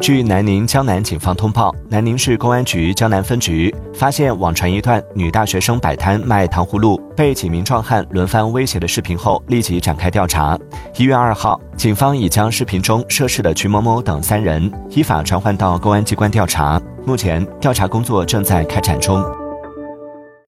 [0.00, 10.58] 据南宁江南警方通报南宁市公安局江南分局发现网传一段女大学生摆摊卖糖葫芦被几名壮汉轮番威胁的视频后立即展开调查。
[10.96, 16.80] 一月二号警方已将视频中涉事的徐某某等三人依法传唤到公安机关调查。
[17.04, 19.37] 目前调查工作正在开展中。